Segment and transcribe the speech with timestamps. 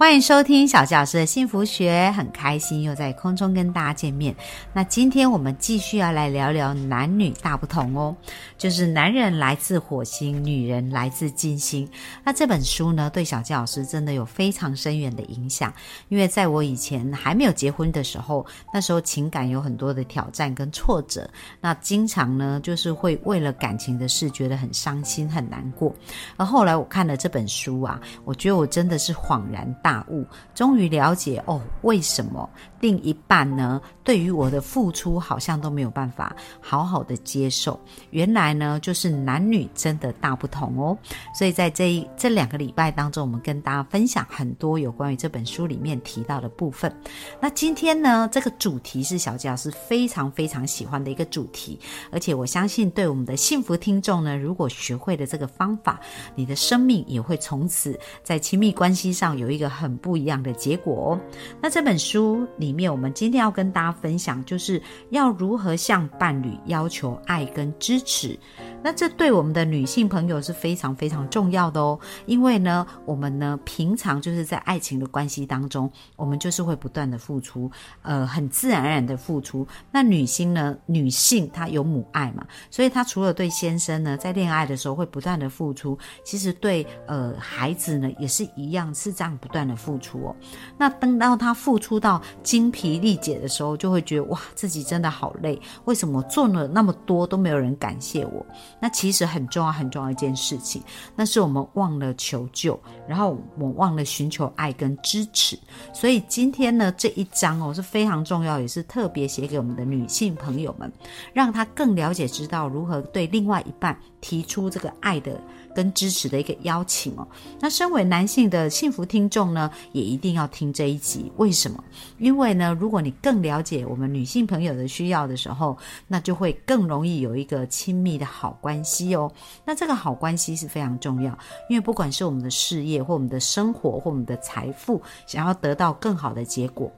[0.00, 4.34] 欢迎收听小纪老师的幸福学，很开心又在空中跟大家见面。
[4.72, 8.16] 那今天我们继续要来聊聊男女大不同哦，
[8.56, 11.86] 就是男人来自火星，女人来自金星。
[12.24, 15.70] 那这本书呢，对小纪老师真的有非常深远的影响，
[16.08, 21.28] 因为在我以前还没有结婚的时候，那时候情感有很多的挑战跟挫折，
[21.60, 25.94] 那经常呢就是会为了感情的事觉得很伤心很难过。
[26.38, 29.89] 而后来我看了这本书啊，我觉得我真的是恍然大。
[29.90, 32.48] 大悟，终于了解哦，为什么
[32.80, 33.80] 另一半呢？
[34.04, 37.78] 对于我的付出，好像都没有办法好好的接受。
[38.10, 40.96] 原来呢，就是男女真的大不同哦。
[41.34, 46.94] 所以在这一这两个礼拜当中，我们跟大家分享很多有关于这本书里面提到的部分。
[47.40, 51.78] 那今天呢，这个主题是小教师非常非常喜欢的一个主题，
[52.10, 56.00] 而且我相信对我们的幸福听众呢，如果学会了这个方法，
[56.34, 59.70] 你的生命也会从此在亲密关系上有一个。
[59.70, 61.20] 很不一样的结果哦。
[61.62, 68.38] 那这本书里面，我们今天要跟大家分享，就是要如何向伴侣要求爱跟支持。
[68.82, 71.98] 那这对我们的女性朋友是非常非常重要的哦。
[72.26, 77.70] 因为呢，我们呢平常就是在爱情的关系当中，我们就是会不断的付出，
[78.02, 79.66] 呃，很自然而然的付出。
[79.90, 89.60] 那女性呢，女性她有母爱嘛，所以她除了对先生呢，在恋爱的时候会不断的付出，其实对呃孩子呢也是一样，是这样不断。
[89.60, 90.36] 的付出哦，
[90.76, 95.58] 那等到她付出到今精疲力竭的时候，就会觉得哇，自己真的好累。
[95.86, 98.44] 为什么做了那么多都没有人感谢我？
[98.78, 100.82] 那其实很重要很重要一件事情，
[101.16, 105.58] 那是我们忘了求救，然后我忘了寻求爱跟支持。
[105.94, 110.92] 所以今天呢这一章哦是非常重要，也是特别写给我们的女性朋友们，
[111.32, 115.40] 让她更了解知道如何对另外一半提出这个爱的。
[115.72, 117.24] 跟支持的一个邀请哦，
[117.60, 121.30] 那身为男性的幸福听众呢，也一定要听这一集。
[121.36, 121.82] 为什么？
[122.18, 129.30] 因为呢，如果你更了解我们女性朋友的需要的时候，那就会更容易有一个亲密的好关系哦。
[129.64, 131.38] 那这个好关系是非常重要，
[131.68, 136.92] 因为不管是我们的事业或我们的生活或我们的财富，想要得到更好的结果。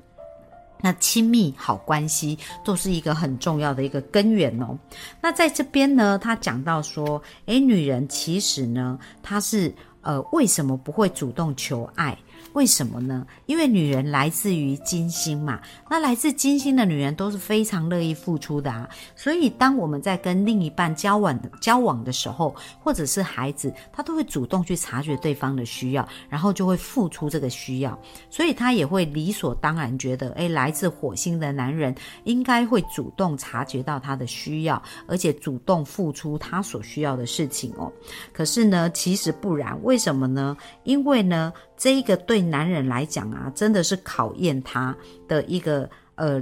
[0.83, 4.77] 那亲密好关系都是一个很重要的一个根源哦。
[5.21, 12.19] 那在这边呢，他讲到说，诶，女人其实呢，她是呃，为什么不会主动求爱？
[12.53, 13.27] 为什么呢？
[13.47, 18.89] 因为女人来自于金星嘛，那来自金星的女人都是非常乐意付出的啊。
[19.17, 27.99] 所以，当我们在跟另一半交往的交往的时候，或者是孩子，他都会主动去察觉对方的需要，然后就会付出这个需要。
[28.29, 37.91] 所以他也会理所当然觉得，诶，来自火星的男人应该会主动察觉到他的需要，而且主动付出他所需要的事情哦。
[38.33, 40.57] 可是呢，其实不然，为什么呢？
[40.85, 41.53] 因为呢。
[41.83, 46.41] 这一个对男人来讲啊，真的是考验他的一个呃。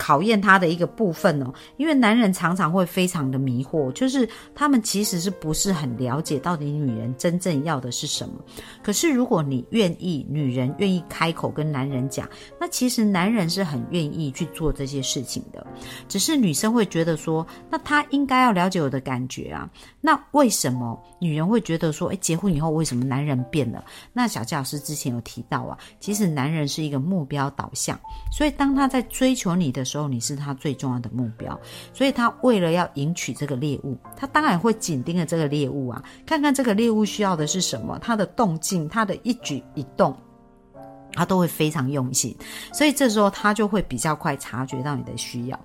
[0.00, 8.34] 考验他的一个部分哦，因为男人常常会非常的迷惑，就是他们其实是不是很了解到底女人真正要的是什么。
[8.82, 12.26] 可是如果你愿意，女人愿意开口跟男人讲，
[12.58, 15.66] 那其实男人是很愿意去做这些事情的。
[16.08, 19.68] 只是女生会觉得说，那他应该要了解我的感觉啊。
[20.00, 23.84] 那为什么女人会觉得说，诶，结婚以后为什么男人变了？
[24.14, 28.00] 那小佳老师之前有提到啊，其实男人是一个目标导向，
[28.32, 29.84] 所以当他在追求你的。
[29.90, 31.58] 时候你是他最重要的目标，
[31.92, 40.16] 所以他为了要迎娶这个猎物，他当然会紧盯着这个猎物啊，看看这个猎物需要的是什么，他的动静，他的一举一动，
[41.14, 42.36] 他都会非常用心，
[42.72, 45.58] 所以这时候他就会比较快察觉到你的需要。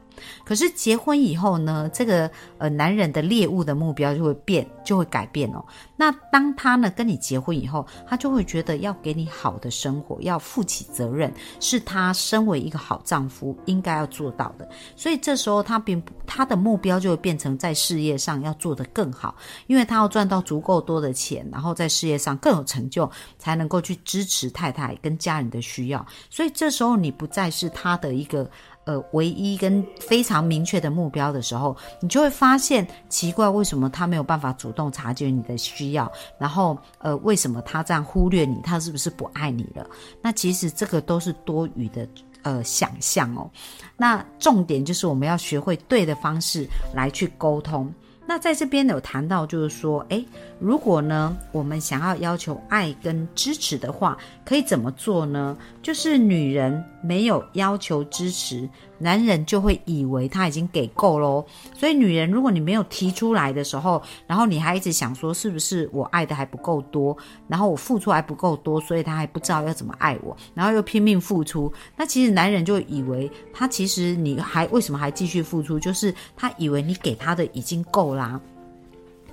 [0.44, 5.64] 可是结婚以后呢，这个呃男人的猎物的目标就会变，就会改变哦。
[5.96, 14.68] 那当他呢跟你结婚以后，他就会觉得要给你好的生活，要负起责任，是他身为一个好丈夫应该要做到的。
[14.96, 19.36] 所以这时候他并不他的目标就会变成在事业上要做得更好，
[19.68, 26.06] 因为他要赚到足够多的钱，然后在事业上更有成就，才能够去支持太太跟家人的需要。
[26.30, 28.50] 所以这时候你不再是他的一个。
[28.86, 36.12] 呃，唯一跟非常明确的目标的时候，你就会发现奇怪，为什么他没有办法主动察觉你的需要？
[36.40, 38.62] 然后，呃，为什么他这样忽略你？
[38.64, 39.86] 他是不是不爱你了？
[40.22, 42.08] 那其实这个都是多余的
[42.44, 43.50] 呃想象哦。
[43.98, 47.92] 那重点就是我们要学会对的方式来去沟通。
[48.26, 50.26] 那在这边有谈到，就是说，诶，
[50.60, 55.56] 如果呢，我们想要要求爱跟支持的话，可以怎么做呢？
[55.84, 58.68] 就是女人没有要求支持，
[58.98, 61.46] 男人就会以为他已经给够喽。
[61.74, 67.16] 所以，女人如果你没有提出来的时候，然后你还一直想说，是不是我爱的还不够多，
[67.48, 75.80] 然后我付出还不够多，所以他还不知道要怎么爱我，然后又拼命付出，那其实男人就以为他其实你还为什么还继续付出？
[75.80, 78.40] 就是他以为你给他的已经够啦。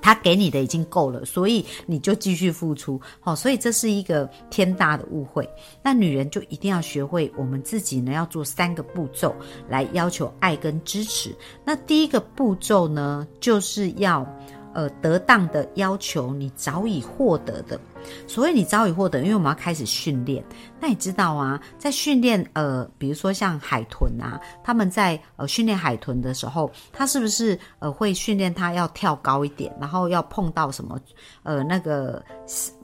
[0.03, 5.49] 他给你的已经够了，所以你就继续付出，好，所以这是一个天大的误会。
[5.83, 9.35] 那女人就一定要学会，我们自己呢要做三个步骤
[9.69, 11.35] 来要求爱跟支持。
[11.65, 14.27] 那第一个步骤呢，就是要。
[14.75, 17.79] 呃，得当的要求你早已获得的，
[18.27, 20.45] 所谓你早已获得，因为我们要开始训练。
[20.81, 30.99] 那你知道啊，在训练呃，比如说像海豚啊，他们在呃训练海豚的时候，他是不是呃会训练他要跳高一点，然后要碰到什么
[31.43, 32.23] 呃那个。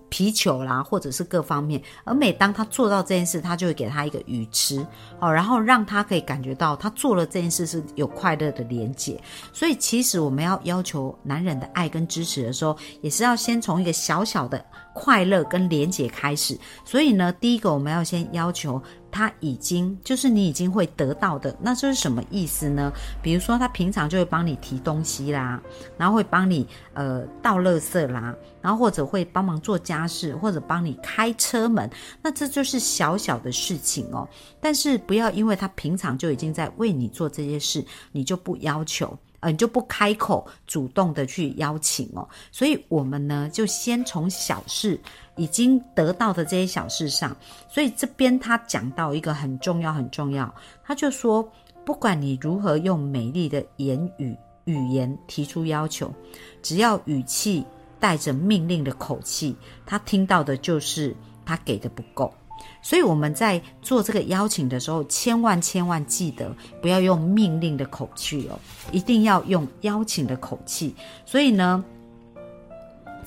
[0.09, 4.85] 皮球啦，或者是各方面，而每当他做到这件事，他就会给他一个鱼吃，
[5.21, 9.21] 哦，然后让他可以感觉到他做了这件事是有快乐的连接。
[9.53, 14.65] 所以，其实我们要要求男人的爱跟支持的时候，也是要先从一个小小的
[14.95, 16.59] 快乐跟连接开始。
[16.85, 18.83] 所以呢，第一个我们要先要求。
[19.11, 22.93] 他已经就是你已经会得到的，那这是什么意思呢？
[23.23, 25.61] 比如说他平常就会帮你提东西啦，
[25.97, 31.91] 然后会帮你呃倒垃圾啦，然后或者会帮忙做家事，或者帮你开车门，
[32.23, 34.29] 那这就是小小的事情哦。
[34.61, 39.17] 但是不要因为他平常就已经在为你做这些事，你就不要求。
[39.41, 45.01] 呃，你就不开口主动的去邀请哦，所以我们呢就先从小事
[45.39, 47.35] 已经得到的这些小事上，
[47.69, 50.53] 所以这边他讲到一个很重要很重要，
[50.85, 51.49] 他就说，
[51.87, 56.13] 不管你如何用美丽的言语语言提出要求，
[56.61, 57.65] 只要语气
[58.01, 59.57] 带着命令的口气，
[59.87, 62.35] 他听到的就是他给的不够。
[62.83, 68.59] 所以我们在做这个邀请的时候，千万千万记得不要用命令的口气哦，
[68.91, 70.95] 一定要用邀请的口气。
[71.25, 71.85] 所以呢。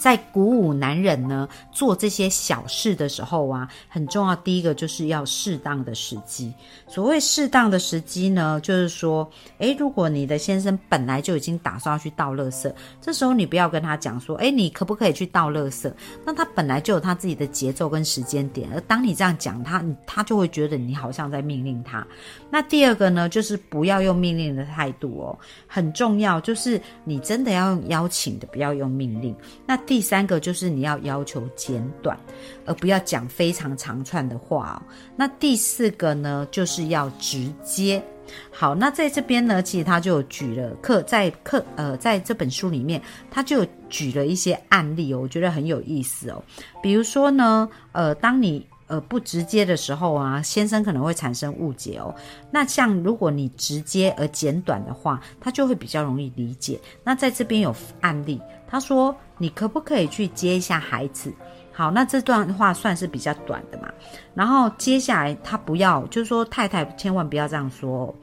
[0.01, 4.36] 在鼓舞男人呢做这些小事的时候啊，很重要。
[4.38, 6.51] 第一个就是要适当的时机。
[6.88, 15.94] 所谓适当的时机呢，就是说，诶，如果你的先生本来就已经打算要去倒垃圾，这时候你不要跟他讲说，诶，你可不可以去倒垃圾？
[16.25, 22.03] 那他本来就有他自己的节奏跟时间点，而当你这样讲他，他就会觉得你好像在命令他。
[22.50, 25.38] 那第二个呢，就是不要用命令的态度哦，
[25.68, 29.36] 很重要，就是你真的要用邀请的，不要用命令。
[29.68, 29.77] 那。
[29.91, 32.17] 第三个就是你要要求简短，
[32.65, 34.88] 而不要讲非常长串的话哦。
[35.17, 38.01] 那第四个呢，就是要直接。
[38.49, 46.41] 好，那在这边呢，其实他就举了课，在课呃，在这本书里面，他就举了一些案例哦，我觉得很有意思哦。
[46.81, 52.15] 比如说呢，呃，当你呃不直接的时候啊，先生可能会产生误解哦。
[52.49, 56.79] 那像如果你直接而简短的话，他就会比较容易理解。
[57.03, 58.39] 那在这边有案例。
[58.73, 61.33] 他说：“你可不可以去接一下孩子？”
[61.73, 63.89] 好，那这段话算是比较短的嘛。
[64.35, 68.13] 然后接下来他不要，就是说太太千万不要这样说。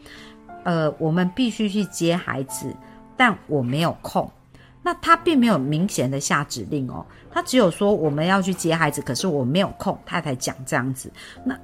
[0.65, 2.75] 呃，我们必须去接孩子，
[3.17, 4.31] 但我没有空。
[4.83, 9.99] 那他并没有明显的下指令哦，他只有说我们要去接孩子，可是我没有空。
[10.07, 11.11] 太太讲这样子，
[11.45, 11.59] 那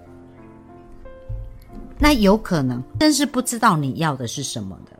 [1.99, 4.92] 那有可能，但是不知道你要的是什么的。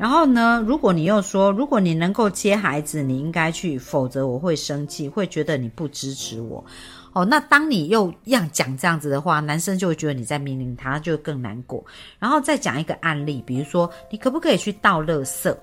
[0.00, 0.64] 然后呢？
[0.66, 6.64] 如果你又说，如果你能够接孩子，你应该去，否则我会生气，会觉得你不支持我。
[7.12, 11.84] 哦，那当你又要讲这样子的话，男生就会觉得你在命令他，就更难过。
[12.18, 15.54] 然后再讲一个案例，比如说，你可不可以去倒垃圾？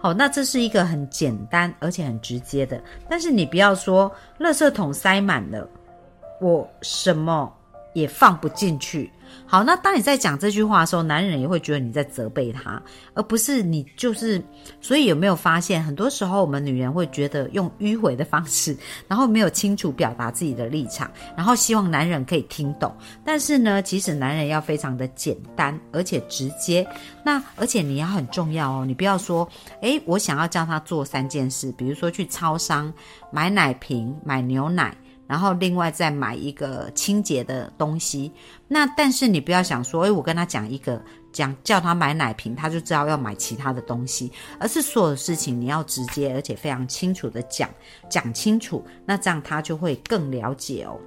[0.00, 5.68] 好，那这是一个很简单而且很直接的，但是你不要说，垃圾桶塞满了，
[6.40, 7.52] 我什么
[7.92, 9.12] 也放不进去。
[9.46, 12.82] 好，那当你在讲这句话的时候，男人也会觉得你在责备他，
[13.14, 14.42] 而不是你就是。
[14.80, 22.94] 所以有没有发现，很多时候我们女人会觉得用迂回的方式， 然后没有清楚表达自己的立场，然后希望男人可以听懂。
[23.24, 26.86] 但是呢，其实男人要非常的简单而且直接。
[27.24, 29.48] 那而且你要很重要哦，你不要说，
[29.82, 32.92] 诶，我想要叫他做三件事，比如说去超商
[33.30, 34.96] 买奶瓶、买牛奶。
[35.32, 38.30] 然后另外再买一个清洁的东西，
[38.68, 47.66] 那但是你不要想说，诶，我跟他讲一个讲叫他买奶瓶，他就知道要买其他的东西，而是所有事情你要直接而且非常清楚的讲
[48.10, 51.00] 讲清楚，那这样他就会更了解哦。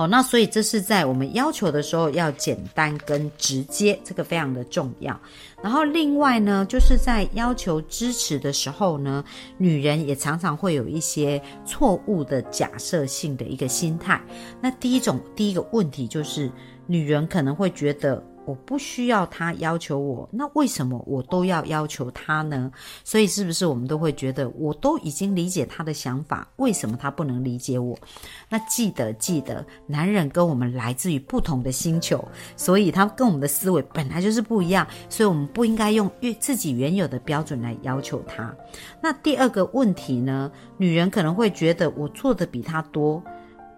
[0.00, 5.20] 哦，那所以这是在我们要求的时候要简单跟直接，这个非常的重要。
[5.62, 9.22] 然后另外呢，就是在要求支持的时候呢，
[9.58, 14.18] 女人也常常会有一些错误的假设性的一个心态。
[14.58, 16.50] 那第一种第一个问题就是，
[16.86, 18.24] 女人可能会觉得。
[18.50, 22.70] 我不需要他要求我，那为什么我都要要求他呢？
[23.04, 27.96] 所以是不是我们都会觉得，我都已经理解他的想法，为什么他不能理解我？
[28.48, 32.22] 那记得记得，男人跟我们来自于不同的星球，
[32.56, 38.52] 所以他跟我们的思维本来就是不一样，所以我们不应该用自己原有的标准来要求他。
[39.00, 40.50] 那第二个问题呢？
[40.76, 43.22] 女人可能会觉得我做的比他多。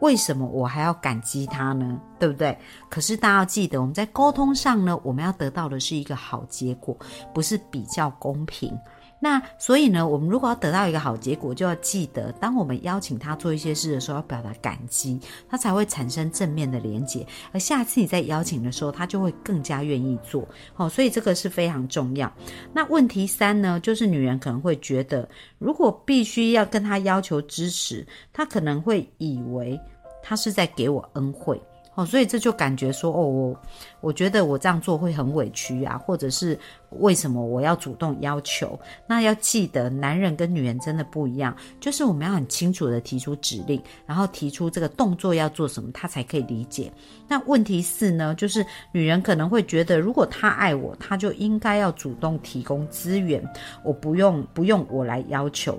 [0.03, 1.99] 为什么我还要感激他呢？
[2.19, 2.59] 对不对？
[2.91, 6.97] 可是大家要记得，我们在沟通上呢，我们要得到的是一个好结果，
[7.33, 8.77] 不是比较公平。
[9.25, 17.25] 那所以呢，我们如果要得到一个好结果，就要记得，当我们邀请他做一些事的时候，要表达感激，他才会产生正面的连接。
[17.53, 20.45] 而下次你再邀请的时候，他就会更加愿意做。
[20.75, 22.31] 好，所以这个是非常重要。
[22.73, 25.29] 那问题三呢，就是女人可能会觉得，
[25.61, 29.81] 如果必须要跟他要求支持，他可能会以为。
[30.25, 31.61] 他是在给我恩惠，
[31.95, 33.61] 哦，所以这就感觉说，哦，我
[34.01, 36.59] 我觉得我这样做会很委屈啊，或者是
[37.01, 38.81] 为什么我要主动要求？
[39.07, 46.91] 那要记得，男人跟女人真的不一样，就是我们要很清楚的提出指令，然后提出这个动作要做什么，他才可以理解。
[47.29, 53.47] 那问题四呢，就是女人可能会觉得，如果他爱我，他就应该要主动提供资源，
[53.85, 55.79] 我不用不用我来要求。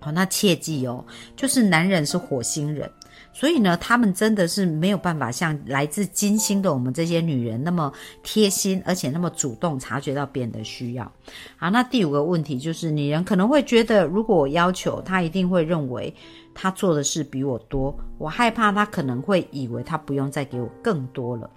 [0.00, 1.02] 好，那切记哦，
[1.34, 2.90] 就是男人是火星人。
[3.32, 11.10] 所以呢，他们真的是没有办法像来自金星的我们这些女人那么贴心，而且那么主动察觉到别人的需要。
[11.56, 16.14] 好，那第五个问题就是，女人可能会觉得，如果我要求她，一定会认为
[16.54, 21.50] 她做的事比我多，我害怕她可能会以为她不用再给我更多了。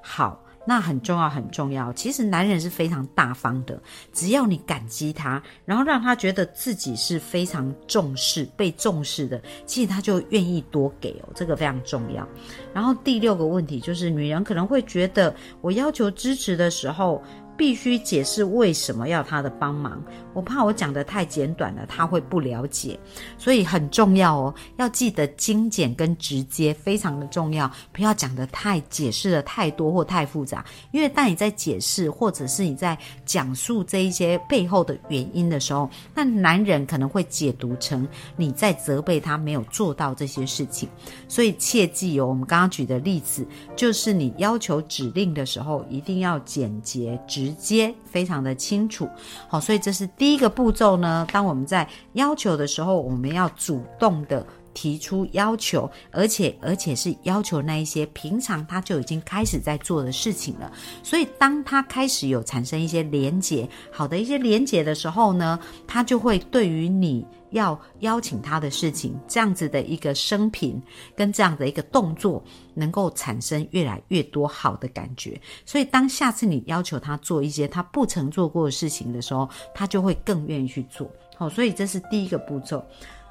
[0.00, 0.38] 好。
[0.66, 1.92] 那很重要，很重要。
[1.92, 3.80] 其实男人是非常大方的，
[4.12, 12.26] 只要你感激他，然后让他觉得自己是非常重视、被重视的，其实他就愿意多给哦，这个非常重要。
[12.72, 17.22] 然后第六个问题就是，女人可能会觉得，我要求支持的时候。
[17.62, 20.02] 必须解释为什么要他的帮忙，
[20.34, 22.98] 我怕我讲的太简短了，他会不了解，
[23.38, 40.88] 所以很重要哦，要记得精简跟直接非常的重要，不要讲的太解释的太多或太复杂，因为当你在解释或者是你在讲述这一些背后的原因的时候，那男人可能会解读成你在责备他没有做到这些事情，
[41.28, 47.51] 所以切记哦，我们刚刚举的例子就是你要求指令的时候一定要简洁直。
[47.52, 49.08] 接非常的清楚，
[49.48, 51.26] 好，所以这是第一个步骤呢。
[51.32, 54.44] 当我们在要求的时候，我们要主动的
[54.74, 60.72] 提出要求，而且而且是要求那一些平常他就已经开始在做的事情了。
[61.02, 67.24] 所以当他开始有产生一些连结，好的一些连结的时候呢，他就会对于你。
[67.52, 70.80] 要邀请他的事情，这样子的一个生平
[71.14, 75.38] 跟这样的一个动作，能够产生越来越多好的感觉。
[75.66, 81.06] 所以，当下次你要求他做一些他不曾做过的事情的时候，他就会更愿意去做。
[81.36, 82.82] 好，所以这是第一个步骤。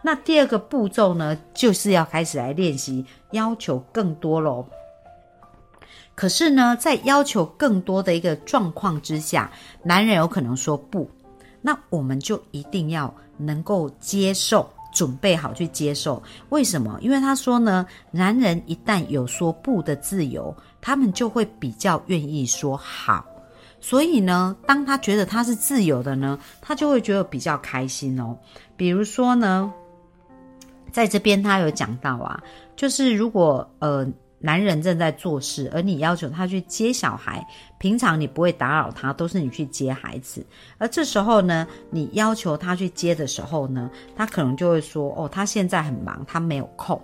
[0.02, 4.66] 那第二个步骤呢，就是要开始来练习要求更多喽。
[6.16, 9.52] 可是呢，在要求更多的一个状况之下，
[9.84, 11.10] 男人有可能说不。
[11.62, 16.22] 那我们就一定要能够接受，准备好去接受。
[16.50, 16.98] 为什么？
[17.02, 23.26] 因为他说呢，男人一旦有说不的自由，他们就会比较愿意说好。
[23.80, 28.38] 所以呢，当他觉得他是自由的呢，他就会觉得比较开心哦。
[28.76, 29.72] 比如说呢，
[30.92, 32.42] 在这边他有讲到啊，
[32.76, 34.08] 就是如果呃。
[34.44, 37.46] 男人正在做事，而你要求他去接小孩，
[37.82, 40.46] 平常你不会打扰他，都是你去接孩子。
[40.78, 47.02] 而这时候呢，你要求他去接的时候呢，他可能就会说：“哦，他现在很忙，他没有空。”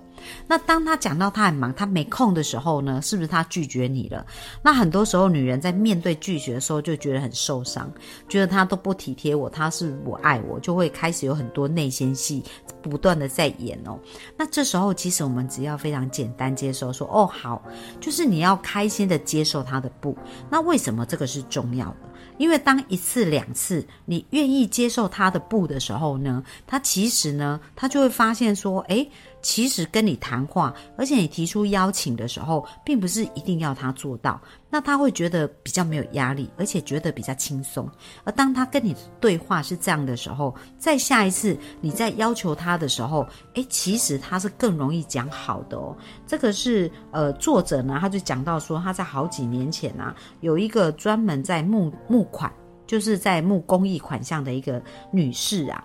[0.47, 4.25] 那当他讲到他很忙，他没空的时候呢，是不是他拒绝你了？
[4.63, 7.91] 那很多时候，女人在面对拒绝的时候，就觉得很受伤，
[8.27, 12.43] 觉得他都不体贴我，他是不爱我，就会开始有很多内心戏
[12.81, 13.97] 不断的在演哦。
[14.35, 17.61] 那这时候，其实我们只要非常简单接受，说哦好，
[17.99, 20.17] 就是你要开心的接受他的不。
[20.49, 21.97] 那为什么这个是重要的？
[22.37, 29.09] 因为当一次两次你愿意接受他的不的时候呢，他其实呢，他就会发现说，诶。
[29.47, 34.37] 其实跟你谈话，而且你提出邀请的时候，并不是一定要他做到，
[34.69, 37.89] 那他会觉得比较没有压力，而且觉得比较轻松。
[38.25, 45.95] 而当他跟你对话是这样的时候，在下一次你在要求他的时候，诶，其实他是更容易讲好的哦。
[46.27, 52.51] 这个是呃，作者呢，他就讲到说，他在好几年前啊，有一个专门在募募款，
[52.85, 55.81] 就是在募公益款项的一个女士啊，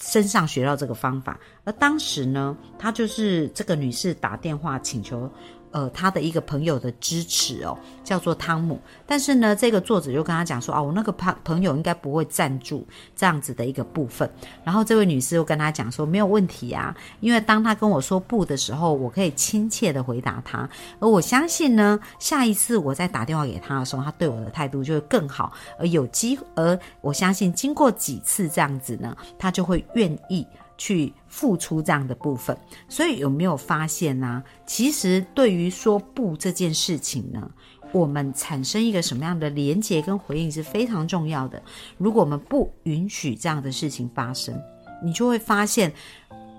[0.00, 1.38] 身上学到这个方法。
[1.64, 5.30] 而当时呢，他就是这个女士打电话请求。
[5.74, 8.80] 呃，他的一个朋友的支持哦，叫做汤姆。
[9.04, 14.30] 但是呢，这个作者就跟他讲说，哦，我那个朋朋友应该不会赞助这样子的一个部分。
[14.62, 20.68] 然后这位女士又跟他讲说，没有问题啊，因为当他跟我说不的时候，我可以亲切的回答他。
[21.00, 25.52] 而我相信呢，下一次我再打电话给他的时候，他对我的态度就会更好。
[25.76, 30.46] 而有机，而我相信经过几次这样子呢，他就会愿意。
[30.76, 32.56] 去付出这样的部分，
[32.88, 34.42] 所以有没有发现呢？
[34.66, 37.50] 其实对于说不这件事情呢，
[37.92, 41.62] 我们产生一个什么样的连接跟回应是非常重要的。
[41.96, 44.60] 如果我们不允许这样的事情发生，
[45.02, 45.92] 你就会发现，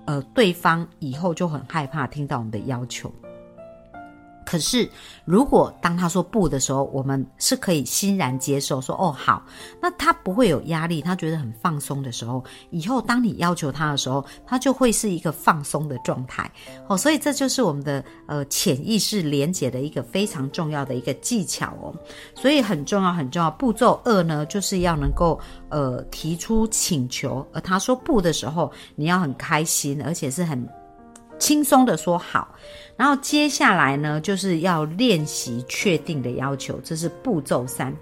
[0.06, 3.12] 呃，对方以后就很害怕听到我们的要求。
[4.46, 4.88] 可是，
[5.24, 9.44] 如果当他说不的时候，我们是可以欣然接受，说哦好，
[9.82, 16.48] 那他不会有压力，他觉得很放松的时候，以后当你要求他的时候，他就会是一个放松的状态。
[16.86, 21.92] 哦，所以这就是我们的呃潜意识连接的一个非常重要的一个技巧哦。
[22.36, 23.50] 所以很重要很重要。
[23.50, 30.64] 步骤二呢，就是要能够呃提出请求，而他说不的时候，你要很开心，而且是很。
[31.38, 32.54] 轻松的说好，
[32.96, 37.94] 然后接下来呢，就是要练习确定的要求，这是步骤三。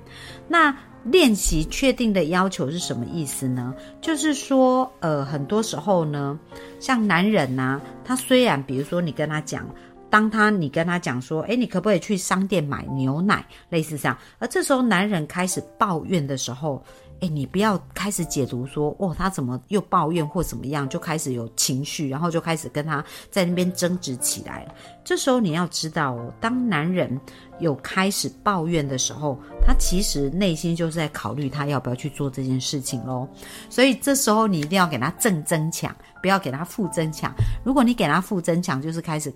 [0.48, 0.74] 那
[1.04, 3.74] 练习确定的要求是什么意思呢？
[4.00, 6.38] 就是说，呃，很多时候呢，
[6.80, 9.68] 像男人呐，他虽然比如说你跟他讲，
[10.08, 16.82] 当他你跟他讲说，诶，你可不可以去商店买牛奶，类似这样，而这时候男人开始抱怨的时候。
[17.24, 24.66] 哎，你不要开始解读说，哦，他怎么又抱怨或怎么样，就开始有情绪，然后就开始跟他在那边争执起来。
[25.02, 27.18] 这时候你要知道，当男人
[27.60, 33.26] 有开始抱怨的时候，他其实内心就是在考虑他要不要去做这件事情喽。
[33.70, 37.32] 所以这时候你一定要给他正增强，不要给他负增强。
[37.64, 39.32] 如果你给他负增强，就是开始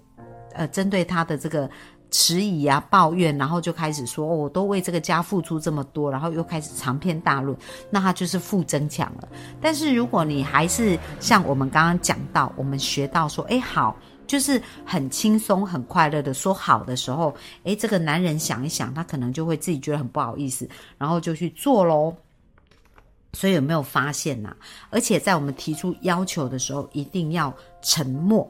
[0.53, 1.71] 呃针对他的这个。
[2.11, 7.57] 迟疑啊，抱怨，然后就开始说：“我都为这个家付出这么多，然后又开始长篇大论，
[7.91, 9.29] 那他就是负增强了。
[9.61, 13.95] 但是如果你还是像我们刚刚讲到，我们学到说，哎，好，
[14.27, 22.15] 就是很轻松、很快乐的说好的时候，哎，这个男人想一想，他可能就会自己觉得很不好意思，然后就去做喽。
[23.35, 24.57] 所以有没有发现呐？
[24.89, 28.49] 而且在我们提出要求的时候，一定要沉默。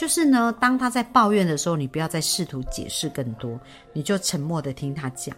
[0.00, 3.60] 就是呢，当他在抱怨的时候，你不要再试图解释更多，
[3.92, 5.36] 你就沉默的听他讲。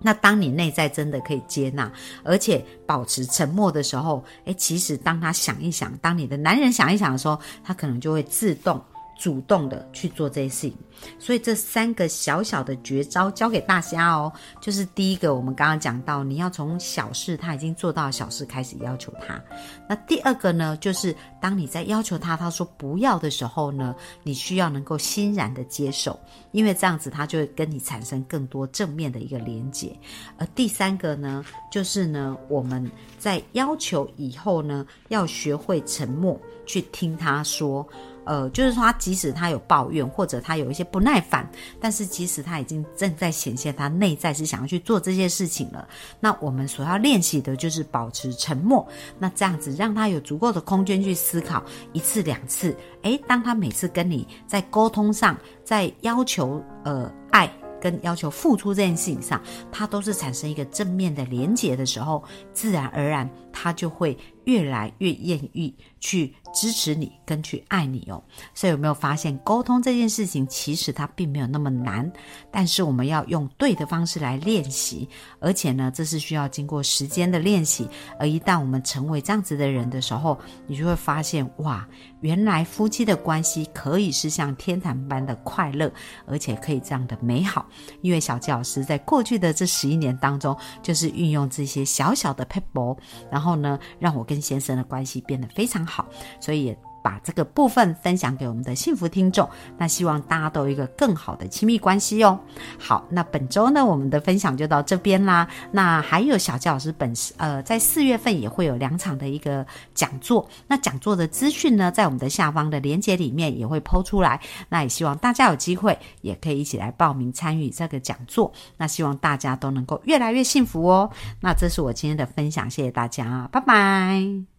[0.00, 1.88] 那当你内在真的可以接纳，
[2.24, 8.82] 而且保持沉默的时候，诶，其实当他想一想，当你的男人想一想的时候，他可能就会自动。
[9.18, 10.76] 主动的去做这些事情，
[11.18, 14.32] 所以这三个小小的绝招教给大家哦。
[14.60, 19.42] 就是第一个，我们刚刚讲到，你要从小事他已经做到小事开始要求他。
[19.88, 26.18] 那第二个呢，就是当你在要求他，他说不要的时候呢，你需要能够欣然的接受，
[26.52, 29.94] 因为这样子他就会跟你产生更多正面的一个连接。
[30.38, 37.84] 而第三个呢，就是呢，我们在要求以后呢，要学会沉默，去听他说。
[38.28, 45.88] 呃，就是说，他即使他有抱怨，或者他有一些不耐烦，但是即使他已经正在显现他内在是想要去做这些事情了，
[46.20, 48.86] 那我们所要练习的就是保持沉默。
[49.18, 51.64] 那这样子让他有足够的空间去思考
[51.94, 59.40] 一次两次，诶，当他每次跟你在沟通上，在要求呃爱跟要求付出这件事情上，
[59.72, 64.14] 他都是产生一个正面的连结的时候，自然而然他就会
[64.48, 66.34] 越来越愿意去。
[66.54, 72.10] 支持你跟去爱你哦，所以有没有发现沟通这件事情其实它并没有那么难，
[72.50, 75.06] 但是我们要用对的方式来练习，
[75.40, 77.86] 而且呢，这是需要经过时间的练习。
[78.18, 81.86] 而一旦我们成为这样子的人的时候，你就会发现哇，
[82.22, 85.92] 原来夫妻的关系可以是像天堂般的快乐，
[86.26, 87.66] 而且可以这样的美好。
[88.00, 92.96] 因为小纪老师在过去的这十一年当中，就是运用这些小小的 pebble，
[93.30, 96.06] 然后呢，让我跟先生的关系变得非常好。
[96.40, 99.48] 所以也把这个部分分享给我们的幸福听众。
[99.76, 102.38] 那希望大家都有一个更好的亲密关系哦。
[102.78, 105.48] 好，那本周呢，我们的分享就到这边啦。
[105.72, 110.48] 那还有小教老师本呃，在四月份也会有两场的一个讲座。
[110.66, 114.40] 那讲座的资讯呢，在我们的下方的链接里面也会抛出来。
[114.68, 118.52] 那也希望大家有机会也可以一起来报名参与这个讲座。
[118.76, 121.10] 那希望大家都能够越来越幸福哦。
[121.40, 124.57] 那这是我今天的分享，谢谢大家，拜拜。